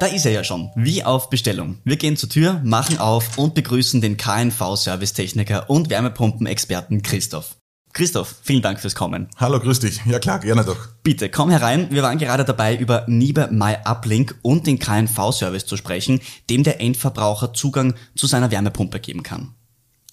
Da 0.00 0.06
ist 0.06 0.24
er 0.26 0.30
ja 0.30 0.44
schon, 0.44 0.70
wie 0.76 1.02
auf 1.02 1.28
Bestellung. 1.28 1.78
Wir 1.82 1.96
gehen 1.96 2.16
zur 2.16 2.28
Tür, 2.28 2.60
machen 2.62 2.98
auf 2.98 3.36
und 3.36 3.56
begrüßen 3.56 4.00
den 4.00 4.16
KNV-Servicetechniker 4.16 5.68
und 5.68 5.90
Wärmepumpenexperten 5.90 7.02
Christoph. 7.02 7.56
Christoph, 7.92 8.36
vielen 8.42 8.62
Dank 8.62 8.78
fürs 8.78 8.94
Kommen. 8.94 9.26
Hallo, 9.38 9.58
grüß 9.58 9.80
dich. 9.80 10.00
Ja 10.06 10.20
klar, 10.20 10.38
gerne 10.38 10.64
doch. 10.64 10.76
Bitte, 11.02 11.28
komm 11.30 11.50
herein. 11.50 11.90
Wir 11.90 12.04
waren 12.04 12.18
gerade 12.18 12.44
dabei, 12.44 12.76
über 12.76 13.06
Niebe 13.08 13.48
My 13.50 13.74
Uplink 13.84 14.36
und 14.42 14.68
den 14.68 14.78
KNV-Service 14.78 15.66
zu 15.66 15.76
sprechen, 15.76 16.20
dem 16.48 16.62
der 16.62 16.80
Endverbraucher 16.80 17.52
Zugang 17.52 17.94
zu 18.14 18.28
seiner 18.28 18.52
Wärmepumpe 18.52 19.00
geben 19.00 19.24
kann. 19.24 19.54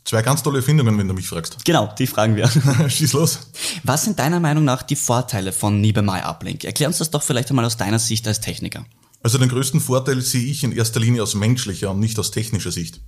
Zwei 0.04 0.24
ganz 0.24 0.42
tolle 0.42 0.60
Erfindungen, 0.60 0.98
wenn 0.98 1.08
du 1.08 1.14
mich 1.14 1.28
fragst. 1.28 1.64
Genau, 1.64 1.94
die 2.00 2.08
fragen 2.08 2.36
wir. 2.36 2.48
Schieß 2.90 3.14
los. 3.14 3.52
Was 3.84 4.04
sind 4.04 4.18
deiner 4.18 4.40
Meinung 4.40 4.64
nach 4.64 4.82
die 4.82 4.96
Vorteile 4.96 5.52
von 5.52 5.80
Niebe 5.80 6.02
My 6.02 6.22
Uplink? 6.24 6.64
Erklär 6.64 6.88
uns 6.88 6.98
das 6.98 7.12
doch 7.12 7.22
vielleicht 7.22 7.52
einmal 7.52 7.66
aus 7.66 7.78
deiner 7.78 8.00
Sicht 8.00 8.28
als 8.28 8.40
Techniker. 8.40 8.86
Also 9.26 9.40
den 9.40 9.50
größten 9.50 9.82
Vorteil 9.82 10.22
sehe 10.22 10.46
ich 10.46 10.64
in 10.64 10.72
erster 10.72 11.00
Linie 11.00 11.24
aus 11.24 11.34
menschlicher 11.34 11.90
und 11.90 12.00
nicht 12.00 12.20
aus 12.20 12.30
technischer 12.30 12.72
Sicht. 12.72 13.02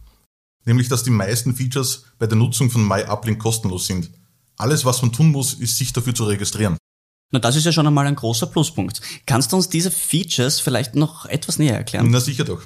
Nämlich, 0.66 0.88
dass 0.88 1.04
die 1.04 1.12
meisten 1.12 1.56
Features 1.56 2.06
bei 2.18 2.26
der 2.26 2.40
Nutzung 2.40 2.72
von 2.72 2.88
MyUplink 2.88 3.38
kostenlos 3.38 3.86
sind. 3.86 4.10
Alles, 4.56 4.84
was 4.84 5.04
man 5.04 5.14
tun 5.14 5.30
muss, 5.30 5.54
ist 5.54 5.78
sich 5.78 5.94
dafür 5.94 6.16
zu 6.16 6.24
registrieren. 6.24 6.76
Na, 7.32 7.38
das 7.38 7.56
ist 7.56 7.66
ja 7.66 7.72
schon 7.72 7.86
einmal 7.86 8.08
ein 8.08 8.16
großer 8.16 8.48
Pluspunkt. 8.48 9.00
Kannst 9.28 9.52
du 9.52 9.58
uns 9.58 9.70
diese 9.70 9.92
Features 9.92 10.60
vielleicht 10.60 10.96
noch 10.96 11.28
etwas 11.28 11.60
näher 11.60 11.78
erklären? 11.78 12.10
Na 12.10 12.20
sicher 12.20 12.46
doch. 12.46 12.64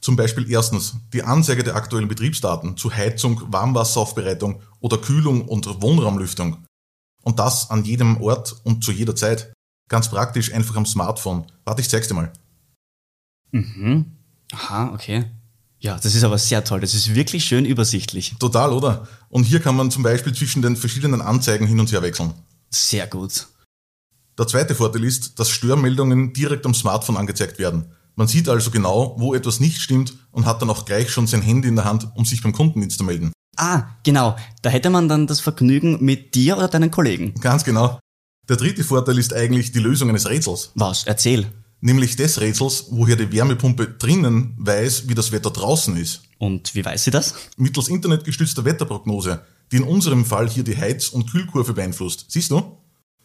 Zum 0.00 0.16
Beispiel 0.16 0.50
erstens 0.50 0.94
die 1.12 1.22
Anzeige 1.22 1.62
der 1.62 1.76
aktuellen 1.76 2.08
Betriebsdaten 2.08 2.78
zu 2.78 2.90
Heizung, 2.90 3.42
Warmwasseraufbereitung 3.52 4.62
oder 4.80 4.96
Kühlung 4.96 5.46
und 5.46 5.66
Wohnraumlüftung. 5.82 6.64
Und 7.24 7.40
das 7.40 7.68
an 7.68 7.84
jedem 7.84 8.22
Ort 8.22 8.56
und 8.64 8.82
zu 8.82 8.90
jeder 8.90 9.14
Zeit. 9.14 9.52
Ganz 9.90 10.08
praktisch 10.08 10.54
einfach 10.54 10.76
am 10.76 10.86
Smartphone. 10.86 11.44
Warte, 11.66 11.82
ich 11.82 11.90
zeig's 11.90 12.08
dir 12.08 12.14
mal. 12.14 12.32
Mhm. 13.52 14.06
Aha, 14.52 14.92
okay. 14.94 15.26
Ja, 15.78 15.98
das 15.98 16.14
ist 16.14 16.24
aber 16.24 16.36
sehr 16.36 16.62
toll. 16.62 16.80
Das 16.80 16.94
ist 16.94 17.14
wirklich 17.14 17.44
schön 17.44 17.64
übersichtlich. 17.64 18.34
Total, 18.38 18.72
oder? 18.72 19.08
Und 19.30 19.44
hier 19.44 19.60
kann 19.60 19.76
man 19.76 19.90
zum 19.90 20.02
Beispiel 20.02 20.34
zwischen 20.34 20.60
den 20.60 20.76
verschiedenen 20.76 21.22
Anzeigen 21.22 21.66
hin 21.66 21.80
und 21.80 21.90
her 21.90 22.02
wechseln. 22.02 22.34
Sehr 22.68 23.06
gut. 23.06 23.48
Der 24.38 24.46
zweite 24.46 24.74
Vorteil 24.74 25.04
ist, 25.04 25.38
dass 25.38 25.50
Störmeldungen 25.50 26.32
direkt 26.32 26.66
am 26.66 26.74
Smartphone 26.74 27.16
angezeigt 27.16 27.58
werden. 27.58 27.92
Man 28.14 28.28
sieht 28.28 28.48
also 28.48 28.70
genau, 28.70 29.14
wo 29.18 29.34
etwas 29.34 29.60
nicht 29.60 29.80
stimmt 29.80 30.14
und 30.30 30.44
hat 30.44 30.60
dann 30.60 30.68
auch 30.68 30.84
gleich 30.84 31.10
schon 31.10 31.26
sein 31.26 31.42
Handy 31.42 31.68
in 31.68 31.76
der 31.76 31.86
Hand, 31.86 32.08
um 32.14 32.24
sich 32.24 32.42
beim 32.42 32.52
Kundendienst 32.52 32.98
zu 32.98 33.04
melden. 33.04 33.32
Ah, 33.56 33.84
genau. 34.04 34.36
Da 34.62 34.70
hätte 34.70 34.90
man 34.90 35.08
dann 35.08 35.26
das 35.26 35.40
Vergnügen 35.40 36.04
mit 36.04 36.34
dir 36.34 36.56
oder 36.58 36.68
deinen 36.68 36.90
Kollegen. 36.90 37.34
Ganz 37.40 37.64
genau. 37.64 37.98
Der 38.48 38.56
dritte 38.56 38.84
Vorteil 38.84 39.18
ist 39.18 39.32
eigentlich 39.32 39.72
die 39.72 39.78
Lösung 39.78 40.08
eines 40.08 40.28
Rätsels. 40.28 40.72
Was? 40.74 41.04
Erzähl. 41.04 41.46
Nämlich 41.80 42.16
des 42.16 42.40
Rätsels, 42.40 42.86
woher 42.90 43.16
die 43.16 43.32
Wärmepumpe 43.32 43.86
drinnen 43.86 44.54
weiß, 44.58 45.08
wie 45.08 45.14
das 45.14 45.32
Wetter 45.32 45.50
draußen 45.50 45.96
ist. 45.96 46.22
Und 46.38 46.74
wie 46.74 46.84
weiß 46.84 47.04
sie 47.04 47.10
das? 47.10 47.34
Mittels 47.56 47.88
internetgestützter 47.88 48.64
Wetterprognose, 48.64 49.42
die 49.72 49.76
in 49.76 49.84
unserem 49.84 50.24
Fall 50.24 50.48
hier 50.48 50.62
die 50.62 50.76
Heiz- 50.76 51.08
und 51.08 51.30
Kühlkurve 51.30 51.72
beeinflusst. 51.72 52.26
Siehst 52.28 52.50
du? 52.50 52.76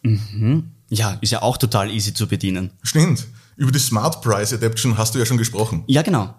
Mhm. 0.02 0.70
Ja, 0.88 1.18
ist 1.20 1.32
ja 1.32 1.42
auch 1.42 1.58
total 1.58 1.90
easy 1.90 2.14
zu 2.14 2.26
bedienen. 2.26 2.70
Stimmt. 2.82 3.26
Über 3.56 3.72
die 3.72 3.78
Smart 3.78 4.22
Price 4.22 4.52
Adaption 4.52 4.96
hast 4.96 5.14
du 5.14 5.18
ja 5.18 5.26
schon 5.26 5.38
gesprochen. 5.38 5.82
Ja, 5.86 6.02
genau. 6.02 6.34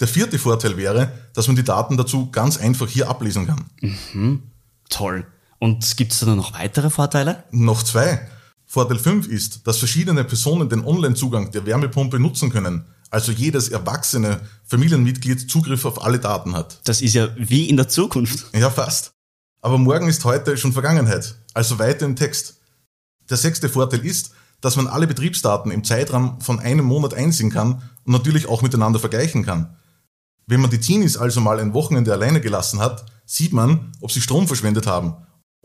Der 0.00 0.08
vierte 0.08 0.38
Vorteil 0.38 0.76
wäre, 0.76 1.12
dass 1.34 1.46
man 1.46 1.56
die 1.56 1.64
Daten 1.64 1.96
dazu 1.96 2.30
ganz 2.30 2.58
einfach 2.58 2.88
hier 2.88 3.08
ablesen 3.08 3.46
kann. 3.46 3.64
Mhm. 3.80 4.42
Toll. 4.88 5.26
Und 5.58 5.96
gibt 5.96 6.12
es 6.12 6.20
da 6.20 6.34
noch 6.34 6.52
weitere 6.54 6.90
Vorteile? 6.90 7.44
Noch 7.50 7.82
zwei. 7.82 8.28
Vorteil 8.66 8.98
5 8.98 9.28
ist, 9.28 9.66
dass 9.66 9.78
verschiedene 9.78 10.24
Personen 10.24 10.68
den 10.68 10.84
Online-Zugang 10.84 11.52
der 11.52 11.64
Wärmepumpe 11.64 12.18
nutzen 12.18 12.50
können. 12.50 12.84
Also 13.10 13.30
jedes 13.30 13.68
erwachsene 13.68 14.40
Familienmitglied 14.64 15.48
Zugriff 15.48 15.84
auf 15.84 16.04
alle 16.04 16.18
Daten 16.18 16.54
hat. 16.54 16.80
Das 16.84 17.00
ist 17.00 17.14
ja 17.14 17.28
wie 17.36 17.68
in 17.68 17.76
der 17.76 17.88
Zukunft. 17.88 18.46
Ja, 18.52 18.68
fast. 18.68 19.12
Aber 19.62 19.78
morgen 19.78 20.08
ist 20.08 20.24
heute 20.24 20.56
schon 20.56 20.72
Vergangenheit. 20.72 21.36
Also 21.54 21.78
weiter 21.78 22.04
im 22.04 22.16
Text. 22.16 22.58
Der 23.30 23.36
sechste 23.36 23.68
Vorteil 23.68 24.04
ist, 24.04 24.32
dass 24.60 24.76
man 24.76 24.88
alle 24.88 25.06
Betriebsdaten 25.06 25.70
im 25.70 25.84
Zeitraum 25.84 26.40
von 26.40 26.58
einem 26.58 26.84
Monat 26.84 27.14
einsehen 27.14 27.50
kann 27.50 27.82
und 28.04 28.12
natürlich 28.12 28.48
auch 28.48 28.62
miteinander 28.62 28.98
vergleichen 28.98 29.44
kann. 29.44 29.76
Wenn 30.46 30.60
man 30.60 30.70
die 30.70 30.80
Teenies 30.80 31.16
also 31.16 31.40
mal 31.40 31.60
ein 31.60 31.74
Wochenende 31.74 32.12
alleine 32.12 32.40
gelassen 32.40 32.80
hat, 32.80 33.06
sieht 33.24 33.52
man, 33.52 33.92
ob 34.00 34.10
sie 34.10 34.20
Strom 34.20 34.46
verschwendet 34.46 34.86
haben 34.86 35.14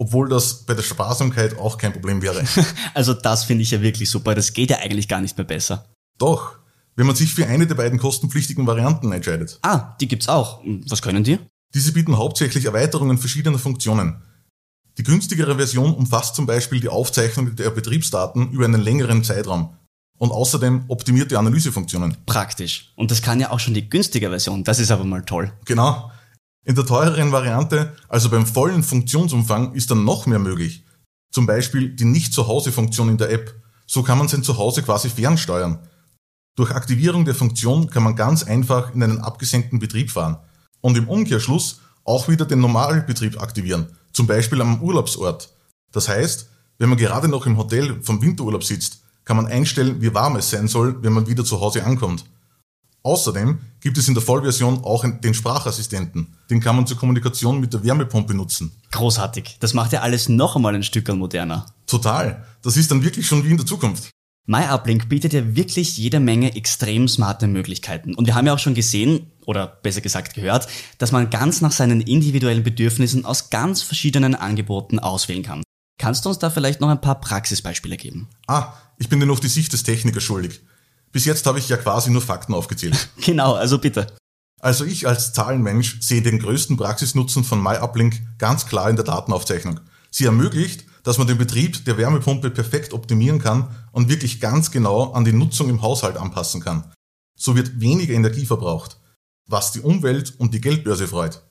obwohl 0.01 0.27
das 0.29 0.65
bei 0.65 0.74
der 0.74 0.81
Sparsamkeit 0.81 1.60
auch 1.60 1.77
kein 1.77 1.93
Problem 1.93 2.24
wäre. 2.24 2.43
Also 2.96 3.13
das 3.13 3.43
finde 3.43 3.62
ich 3.62 3.70
ja 3.70 3.81
wirklich 3.81 4.10
super. 4.10 4.34
Das 4.34 4.53
geht 4.53 4.72
ja 4.72 4.77
eigentlich 4.77 5.08
gar 5.08 5.22
nicht 5.22 5.38
mehr 5.38 5.46
besser. 5.46 5.86
Doch, 6.17 6.58
wenn 6.96 7.05
man 7.05 7.15
sich 7.15 7.36
für 7.36 7.46
eine 7.46 7.67
der 7.67 7.75
beiden 7.75 8.00
kostenpflichtigen 8.00 8.65
Varianten 8.65 9.12
entscheidet. 9.12 9.60
Ah, 9.62 9.96
die 10.01 10.08
gibt's 10.08 10.27
auch. 10.27 10.62
Was 10.88 11.03
können 11.03 11.24
die? 11.24 11.38
Diese 11.75 11.91
bieten 11.91 12.17
hauptsächlich 12.17 12.65
Erweiterungen 12.65 13.20
verschiedener 13.20 13.60
Funktionen. 13.60 14.24
Die 14.98 15.03
günstigere 15.03 15.55
Version 15.55 15.93
umfasst 15.93 16.36
zum 16.36 16.48
Beispiel 16.48 16.79
die 16.79 16.89
Aufzeichnung 16.89 17.55
der 17.55 17.70
Betriebsdaten 17.70 18.51
über 18.51 18.65
einen 18.65 18.81
längeren 18.81 19.24
Zeitraum 19.24 19.75
und 20.17 20.31
außerdem 20.31 20.86
optimierte 20.88 21.38
Analysefunktionen. 21.38 22.17
Praktisch. 22.25 22.91
Und 22.96 23.12
das 23.12 23.22
kann 23.22 23.39
ja 23.39 23.51
auch 23.51 23.60
schon 23.60 23.75
die 23.75 23.88
günstige 23.88 24.29
Version. 24.29 24.63
Das 24.63 24.79
ist 24.79 24.89
aber 24.89 25.03
mal 25.03 25.24
toll. 25.24 25.53
Genau. 25.65 26.12
In 26.63 26.75
der 26.75 26.86
teureren 26.86 27.32
Variante, 27.32 27.94
also 28.08 28.30
beim 28.30 28.46
vollen 28.46 28.84
Funktionsumfang, 28.84 29.74
ist 29.74 29.89
dann 29.89 30.03
noch 30.03 30.27
mehr 30.27 30.39
möglich. 30.39 30.86
Zum 31.32 31.46
Beispiel 31.46 31.89
die 31.89 32.06
Nicht-Zuhause-Funktion 32.06 33.10
in 33.10 33.18
der 33.18 33.32
App. 33.32 33.56
So 33.88 34.03
kann 34.03 34.18
man 34.18 34.27
sein 34.27 34.44
Zuhause 34.44 34.84
quasi 34.84 35.10
fernsteuern. 35.10 35.80
Durch 36.56 36.72
Aktivierung 36.72 37.25
der 37.25 37.36
Funktion 37.36 37.89
kann 37.89 38.03
man 38.03 38.15
ganz 38.15 38.44
einfach 38.44 38.94
in 38.94 39.01
einen 39.01 39.20
abgesenkten 39.20 39.80
Betrieb 39.80 40.12
fahren. 40.12 40.38
Und 40.82 40.98
im 40.98 41.08
Umkehrschluss 41.10 41.80
auch 42.03 42.27
wieder 42.27 42.46
den 42.46 42.60
Normalbetrieb 42.60 43.41
aktivieren. 43.41 43.88
Zum 44.13 44.27
Beispiel 44.27 44.62
am 44.62 44.82
Urlaubsort. 44.82 45.53
Das 45.91 46.10
heißt, 46.10 46.50
wenn 46.77 46.89
man 46.89 46.98
gerade 46.98 47.27
noch 47.27 47.46
im 47.46 47.58
Hotel 47.58 48.01
vom 48.01 48.22
Winterurlaub 48.22 48.63
sitzt, 48.63 49.03
kann 49.24 49.38
man 49.38 49.48
einstellen, 49.48 50.01
wie 50.01 50.13
warm 50.13 50.36
es 50.36 50.50
sein 50.50 50.68
soll, 50.68 51.01
wenn 51.03 51.13
man 51.13 51.27
wieder 51.27 51.46
zu 51.46 51.60
Hause 51.62 51.86
ankommt. 51.86 52.25
Außerdem 53.03 53.60
gibt 53.79 53.98
es 53.98 54.08
in 54.08 54.13
der 54.13 54.22
Vollversion 54.22 54.84
auch 54.84 55.03
den 55.05 55.34
Sprachassistenten. 55.34 56.36
Den 56.50 56.60
kann 56.60 56.75
man 56.75 56.86
zur 56.86 56.98
Kommunikation 56.98 57.60
mit 57.60 57.74
der 57.74 57.84
Wärmepumpe 57.84 58.34
nutzen. 58.34 58.72
Großartig. 58.91 59.58
Das 59.60 59.74
macht 59.74 59.91
ja 59.91 60.01
alles 60.01 60.29
noch 60.29 60.55
einmal 60.55 60.75
ein 60.75 60.84
Stück 60.84 61.08
moderner. 61.13 61.65
Total. 61.88 62.46
Das 62.62 62.77
ist 62.77 62.91
dann 62.91 63.03
wirklich 63.03 63.25
schon 63.25 63.43
wie 63.43 63.50
in 63.50 63.58
der 63.58 63.65
Zukunft. 63.65 64.12
MyUplink 64.48 65.08
bietet 65.08 65.34
ja 65.34 65.55
wirklich 65.55 65.98
jede 65.98 66.20
Menge 66.20 66.55
extrem 66.55 67.08
smarte 67.08 67.48
Möglichkeiten. 67.48 68.15
Und 68.15 68.27
wir 68.27 68.36
haben 68.36 68.48
ja 68.48 68.53
auch 68.53 68.60
schon 68.60 68.74
gesehen, 68.74 69.31
oder 69.46 69.67
besser 69.67 70.01
gesagt 70.01 70.34
gehört, 70.34 70.67
dass 70.98 71.12
man 71.12 71.29
ganz 71.29 71.62
nach 71.62 71.72
seinen 71.72 72.01
individuellen 72.01 72.63
Bedürfnissen 72.63 73.25
aus 73.25 73.50
ganz 73.50 73.81
verschiedenen 73.81 74.36
Angeboten 74.36 75.00
auswählen 75.00 75.43
kann. 75.43 75.63
Kannst 75.98 76.25
du 76.25 76.29
uns 76.29 76.39
da 76.39 76.50
vielleicht 76.50 76.81
noch 76.81 76.89
ein 76.89 77.01
paar 77.01 77.22
Praxisbeispiele 77.22 77.98
geben? 77.98 78.27
Ah, 78.48 78.74
ich 78.98 79.10
bin 79.10 79.20
dir 79.20 79.27
noch 79.27 79.39
die 79.39 79.48
Sicht 79.48 79.74
des 79.74 79.84
Technikers 79.84 80.24
schuldig. 80.24 80.62
Bis 81.12 81.25
jetzt 81.25 81.46
habe 81.46 81.60
ich 81.60 81.70
ja 81.70 81.77
quasi 81.77 82.10
nur 82.10 82.22
Fakten 82.22 82.53
aufgezählt. 82.53 83.10
Genau, 83.18 83.53
also 83.53 83.77
bitte. 83.77 84.08
Also 84.60 84.86
ich 84.86 85.08
als 85.08 85.34
Zahlenmensch 85.34 86.01
sehe 86.01 86.22
den 86.22 86.39
größten 86.39 86.77
Praxisnutzen 86.77 87.44
von 87.44 87.62
MyUplink 87.62 88.22
ganz 88.38 88.68
klar 88.68 88.89
in 88.89 88.96
der 88.96 89.06
Datenaufzeichnung. 89.06 89.80
Sie 90.12 90.25
ermöglicht, 90.25 90.86
dass 91.03 91.18
man 91.18 91.27
den 91.27 91.38
Betrieb 91.38 91.84
der 91.86 91.98
Wärmepumpe 91.98 92.51
perfekt 92.51 92.94
optimieren 92.94 93.39
kann 93.39 93.75
und 93.91 94.10
wirklich 94.10 94.39
ganz 94.39 94.70
genau 94.70 95.13
an 95.13 95.25
die 95.25 95.34
Nutzung 95.34 95.70
im 95.70 95.82
Haushalt 95.82 96.18
anpassen 96.18 96.62
kann. 96.62 96.91
So 97.36 97.56
wird 97.56 97.80
weniger 97.80 98.13
Energie 98.13 98.46
verbraucht, 98.46 99.00
was 99.48 99.72
die 99.72 99.82
Umwelt 99.82 100.36
und 100.38 100.53
die 100.53 100.62
Geldbörse 100.62 101.08
freut. 101.08 101.41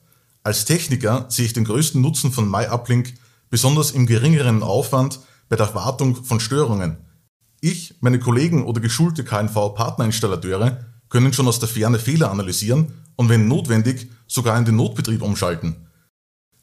Als 0.45 0.65
Techniker 0.65 1.27
sehe 1.29 1.47
ich 1.47 1.53
den 1.53 1.65
größten 1.65 2.01
Nutzen 2.01 2.31
von 2.33 2.49
MyUplink 2.49 3.15
besonders 3.51 3.91
im 3.91 4.07
geringeren 4.07 4.63
Aufwand 4.63 5.21
bei 5.49 5.57
der 5.57 5.75
Wartung 5.75 6.25
von 6.25 6.41
Störungen– 6.41 6.99
ich, 7.61 7.95
meine 8.01 8.19
Kollegen 8.19 8.65
oder 8.65 8.81
geschulte 8.81 9.25
KNV-Partnerinstallateure 9.25 10.85
können 11.09 11.33
schon 11.33 11.49
aus 11.49 11.59
der 11.59 11.69
Ferne 11.69 11.99
Fehler 11.99 12.31
analysieren 12.31 12.93
und 13.17 13.29
wenn 13.29 13.49
notwendig 13.49 14.11
sogar 14.27 14.57
in 14.59 14.65
den 14.65 14.77
Notbetrieb 14.77 15.23
umschalten. 15.23 15.89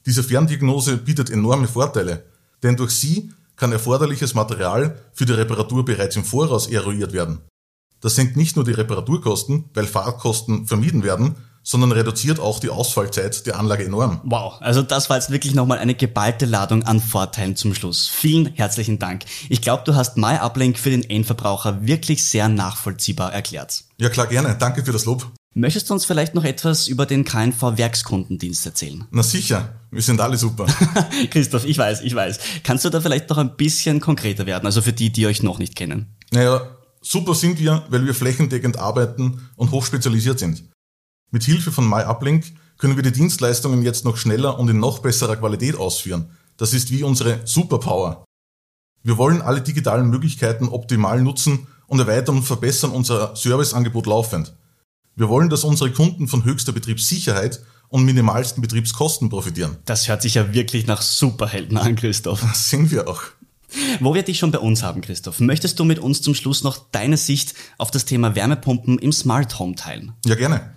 Diese 0.06 0.24
Ferndiagnose 0.24 0.98
bietet 0.98 1.30
enorme 1.30 1.68
Vorteile, 1.68 2.26
denn 2.64 2.78
durch 2.78 2.92
sie 2.92 3.32
kann 3.56 3.72
erforderliches 3.72 4.34
Material 4.34 5.00
für 5.14 5.26
die 5.26 5.34
Reparatur 5.34 5.84
bereits 5.84 6.16
im 6.16 6.24
Voraus 6.24 6.68
eruiert 6.68 7.12
werden. 7.12 7.42
Das 8.00 8.16
senkt 8.16 8.38
nicht 8.38 8.56
nur 8.56 8.66
die 8.66 8.72
Reparaturkosten, 8.72 9.66
weil 9.74 9.86
Fahrtkosten 9.86 10.66
vermieden 10.66 11.04
werden, 11.04 11.36
sondern 11.68 11.92
reduziert 11.92 12.40
auch 12.40 12.60
die 12.60 12.70
Ausfallzeit 12.70 13.46
der 13.46 13.60
Anlage 13.60 13.84
enorm. 13.84 14.22
Wow, 14.24 14.54
also 14.62 14.82
das 14.82 15.10
war 15.10 15.18
jetzt 15.18 15.32
wirklich 15.32 15.54
nochmal 15.54 15.80
eine 15.80 15.96
geballte 15.96 16.46
Ladung 16.46 16.84
an 16.84 17.02
Vorteilen 17.02 17.58
zum 17.58 17.76
Schluss. 17.76 18.08
Vielen 18.08 18.54
herzlichen 18.54 19.00
Dank. 19.00 19.26
Ich 19.50 19.62
glaube, 19.62 19.84
du 19.86 19.94
hast 19.94 20.16
MyUplink 20.16 20.80
für 20.80 20.92
den 20.92 21.04
Endverbraucher 21.04 21.86
wirklich 21.86 22.24
sehr 22.24 22.48
nachvollziehbar 22.48 23.34
erklärt. 23.34 23.84
Ja 23.98 24.08
klar, 24.08 24.28
gerne. 24.28 24.56
Danke 24.58 24.86
für 24.86 24.94
das 24.94 25.04
Lob. 25.04 25.30
Möchtest 25.56 25.90
du 25.90 25.94
uns 25.94 26.06
vielleicht 26.06 26.36
noch 26.36 26.46
etwas 26.46 26.88
über 26.88 27.06
den 27.06 27.26
KNV 27.26 27.62
Werkskundendienst 27.76 28.66
erzählen? 28.66 29.04
Na 29.12 29.24
sicher, 29.24 29.74
wir 29.92 30.02
sind 30.02 30.22
alle 30.22 30.38
super. 30.38 30.68
Christoph, 31.32 31.66
ich 31.66 31.78
weiß, 31.78 32.00
ich 32.02 32.16
weiß. 32.16 32.40
Kannst 32.64 32.86
du 32.86 32.90
da 32.90 33.02
vielleicht 33.02 33.30
noch 33.30 33.40
ein 33.40 33.58
bisschen 33.58 34.00
konkreter 34.00 34.46
werden, 34.46 34.68
also 34.68 34.82
für 34.82 34.94
die, 34.94 35.12
die 35.12 35.28
euch 35.28 35.44
noch 35.44 35.60
nicht 35.60 35.76
kennen? 35.76 36.16
Naja, 36.32 36.62
super 37.02 37.36
sind 37.36 37.60
wir, 37.60 37.84
weil 37.90 38.06
wir 38.06 38.14
flächendeckend 38.14 38.80
arbeiten 38.80 39.50
und 39.58 39.72
hochspezialisiert 39.72 40.40
sind. 40.40 40.64
Mit 41.32 41.44
Hilfe 41.44 41.72
von 41.72 41.88
MyUplink 41.88 42.46
können 42.78 42.96
wir 42.96 43.04
die 43.04 43.12
Dienstleistungen 43.12 43.84
jetzt 43.84 44.06
noch 44.06 44.18
schneller 44.18 44.58
und 44.60 44.70
in 44.70 44.80
noch 44.80 45.00
besserer 45.00 45.36
Qualität 45.36 45.76
ausführen. 45.76 46.30
Das 46.56 46.74
ist 46.74 46.92
wie 46.92 47.04
unsere 47.04 47.42
Superpower. 47.46 48.24
Wir 49.04 49.18
wollen 49.18 49.42
alle 49.42 49.62
digitalen 49.62 50.10
Möglichkeiten 50.10 50.70
optimal 50.70 51.22
nutzen 51.22 51.68
und 51.88 52.00
erweitern 52.00 52.38
und 52.38 52.44
verbessern 52.44 52.92
unser 52.92 53.36
Serviceangebot 53.36 54.06
laufend. 54.06 54.54
Wir 55.16 55.30
wollen, 55.30 55.50
dass 55.50 55.64
unsere 55.64 55.92
Kunden 55.92 56.28
von 56.28 56.46
höchster 56.46 56.72
Betriebssicherheit 56.72 57.62
und 57.90 58.06
minimalsten 58.06 58.62
Betriebskosten 58.62 59.30
profitieren. 59.30 59.78
Das 59.86 60.08
hört 60.08 60.22
sich 60.22 60.36
ja 60.36 60.54
wirklich 60.54 60.88
nach 60.88 61.02
Superhelden 61.02 61.78
an, 61.78 61.96
Christoph. 61.96 62.42
Das 62.42 62.70
sind 62.70 62.92
wir 62.92 63.08
auch. 63.08 63.22
Wo 64.00 64.14
wir 64.14 64.24
dich 64.24 64.40
schon 64.40 64.52
bei 64.52 64.60
uns 64.60 64.84
haben, 64.84 65.02
Christoph, 65.02 65.40
möchtest 65.40 65.80
du 65.80 65.84
mit 65.84 66.00
uns 66.00 66.22
zum 66.22 66.36
Schluss 66.36 66.64
noch 66.64 66.78
deine 66.92 67.18
Sicht 67.18 67.54
auf 67.78 67.92
das 67.92 68.06
Thema 68.06 68.36
Wärmepumpen 68.36 68.98
im 68.98 69.12
Smart 69.12 69.60
Home 69.60 69.76
teilen? 69.76 70.14
Ja, 70.26 70.36
gerne. 70.36 70.77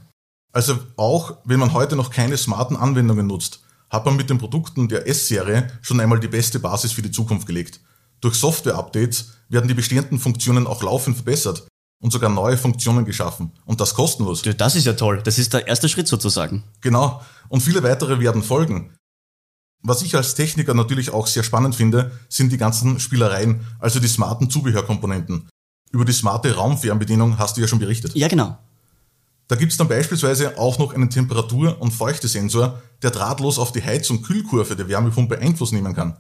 Also 0.53 0.79
auch 0.97 1.39
wenn 1.45 1.61
man 1.61 1.73
heute 1.73 1.97
noch 1.97 2.11
keine 2.11 2.37
smarten 2.37 2.77
Anwendungen 2.77 3.27
nutzt, 3.27 3.61
hat 3.89 4.05
man 4.05 4.17
mit 4.17 4.31
den 4.31 4.39
Produkten 4.39 4.89
der 4.89 5.07
S-Serie 5.07 5.69
schon 5.83 6.01
einmal 6.01 6.21
die 6.21 6.29
beste 6.29 6.61
Basis 6.61 6.93
für 6.93 7.03
die 7.03 7.11
Zukunft 7.11 7.47
gelegt. 7.47 7.81
Durch 8.21 8.35
Software-Updates 8.37 9.33
werden 9.49 9.69
die 9.69 9.75
bestehenden 9.75 10.19
Funktionen 10.19 10.67
auch 10.67 10.83
laufend 10.83 11.17
verbessert 11.17 11.67
und 12.01 12.13
sogar 12.13 12.31
neue 12.31 12.57
Funktionen 12.57 13.05
geschaffen. 13.05 13.53
Und 13.65 13.81
das 13.81 13.95
kostenlos. 13.95 14.43
Das 14.43 14.77
ist 14.77 14.87
ja 14.87 14.95
toll. 14.95 15.21
Das 15.25 15.39
ist 15.39 15.53
der 15.53 15.67
erste 15.67 15.89
Schritt 15.89 16.09
sozusagen. 16.09 16.65
Genau. 16.81 17.23
Und 17.49 17.63
viele 17.63 17.83
weitere 17.83 18.21
werden 18.21 18.43
folgen. 18.43 18.95
Was 19.83 20.03
ich 20.03 20.15
als 20.15 20.35
Techniker 20.35 20.75
natürlich 20.75 21.11
auch 21.11 21.27
sehr 21.27 21.43
spannend 21.43 21.75
finde, 21.75 22.13
sind 22.29 22.53
die 22.53 22.59
ganzen 22.59 23.01
Spielereien, 23.01 23.67
also 23.79 23.99
die 23.99 24.09
smarten 24.09 24.51
Zubehörkomponenten. 24.51 25.49
Über 25.91 26.05
die 26.05 26.13
smarte 26.13 26.55
Raumfernbedienung 26.55 27.39
hast 27.39 27.57
du 27.57 27.63
ja 27.63 27.67
schon 27.67 27.79
berichtet. 27.79 28.15
Ja, 28.15 28.29
genau. 28.29 28.59
Da 29.51 29.57
gibt's 29.57 29.77
dann 29.77 29.89
beispielsweise 29.89 30.57
auch 30.59 30.79
noch 30.79 30.95
einen 30.95 31.11
Temperatur- 31.11 31.81
und 31.81 31.91
Feuchtesensor, 31.91 32.81
der 33.03 33.11
drahtlos 33.11 33.59
auf 33.59 33.73
die 33.73 33.83
Heiz- 33.83 34.09
und 34.09 34.23
Kühlkurve 34.23 34.77
der 34.77 34.87
Wärmepumpe 34.87 35.41
Einfluss 35.41 35.73
nehmen 35.73 35.93
kann. 35.93 36.17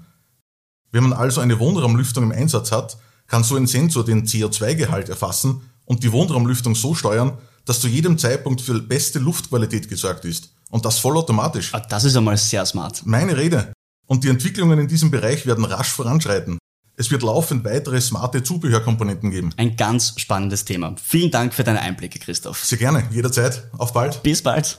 Wenn 0.91 1.05
man 1.05 1.13
also 1.13 1.41
eine 1.41 1.61
Wohnraumlüftung 1.61 2.25
im 2.25 2.33
Einsatz 2.33 2.73
hat, 2.73 2.99
kann 3.29 3.45
so 3.45 3.55
ein 3.55 3.69
Sensor 3.69 4.05
den 4.05 4.27
CO2-Gehalt 4.27 5.09
erfassen 5.09 5.61
und 5.85 6.03
die 6.03 6.11
Wohnraumlüftung 6.11 6.75
so 6.75 6.97
steuern, 6.97 7.39
dass 7.67 7.79
zu 7.81 7.87
jedem 7.87 8.19
Zeitpunkt 8.19 8.63
für 8.63 8.81
beste 8.81 9.21
Luftqualität 9.21 9.89
gesorgt 9.89 10.25
ist. 10.25 10.51
Und 10.69 10.85
das 10.85 10.99
vollautomatisch. 10.99 11.73
Ah, 11.73 11.79
Das 11.79 12.03
ist 12.03 12.17
einmal 12.17 12.37
sehr 12.37 12.67
smart. 12.67 13.03
Meine 13.07 13.37
Rede. 13.37 13.73
Und 14.09 14.25
die 14.25 14.29
Entwicklungen 14.29 14.81
in 14.81 14.89
diesem 14.89 15.13
Bereich 15.13 15.47
werden 15.47 15.65
rasch 15.65 15.93
voranschreiten. 15.93 16.59
Es 17.00 17.11
wird 17.11 17.23
laufend 17.23 17.64
weitere 17.64 17.99
smarte 17.99 18.42
Zubehörkomponenten 18.42 19.30
geben. 19.30 19.54
Ein 19.57 19.75
ganz 19.75 20.12
spannendes 20.19 20.66
Thema. 20.66 20.95
Vielen 21.02 21.30
Dank 21.30 21.54
für 21.54 21.64
deine 21.64 21.80
Einblicke, 21.80 22.19
Christoph. 22.19 22.62
Sehr 22.62 22.76
gerne, 22.76 23.04
jederzeit. 23.11 23.71
Auf 23.78 23.95
bald. 23.95 24.23
Bis 24.23 24.42
bald. 24.42 24.78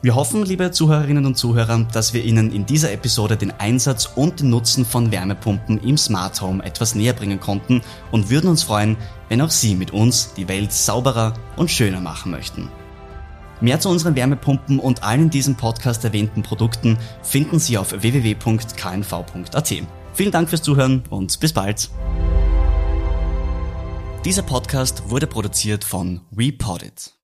Wir 0.00 0.14
hoffen, 0.14 0.44
liebe 0.44 0.70
Zuhörerinnen 0.70 1.26
und 1.26 1.36
Zuhörer, 1.36 1.88
dass 1.92 2.14
wir 2.14 2.22
Ihnen 2.24 2.52
in 2.52 2.66
dieser 2.66 2.92
Episode 2.92 3.36
den 3.36 3.50
Einsatz 3.50 4.08
und 4.14 4.38
den 4.38 4.50
Nutzen 4.50 4.84
von 4.84 5.10
Wärmepumpen 5.10 5.80
im 5.82 5.98
Smart 5.98 6.40
Home 6.40 6.64
etwas 6.64 6.94
näher 6.94 7.14
bringen 7.14 7.40
konnten 7.40 7.82
und 8.12 8.30
würden 8.30 8.48
uns 8.48 8.62
freuen, 8.62 8.96
wenn 9.28 9.40
auch 9.40 9.50
Sie 9.50 9.74
mit 9.74 9.90
uns 9.90 10.34
die 10.34 10.46
Welt 10.46 10.72
sauberer 10.72 11.34
und 11.56 11.68
schöner 11.68 12.00
machen 12.00 12.30
möchten. 12.30 12.70
Mehr 13.60 13.80
zu 13.80 13.88
unseren 13.88 14.14
Wärmepumpen 14.14 14.78
und 14.78 15.02
allen 15.02 15.22
in 15.22 15.30
diesem 15.30 15.56
Podcast 15.56 16.04
erwähnten 16.04 16.44
Produkten 16.44 16.96
finden 17.24 17.58
Sie 17.58 17.76
auf 17.76 17.90
www.knv.at. 17.90 19.72
Vielen 20.16 20.32
Dank 20.32 20.48
fürs 20.48 20.62
Zuhören 20.62 21.04
und 21.10 21.38
bis 21.40 21.52
bald. 21.52 21.90
Dieser 24.24 24.42
Podcast 24.42 25.10
wurde 25.10 25.26
produziert 25.26 25.84
von 25.84 26.22
WePodit. 26.30 27.15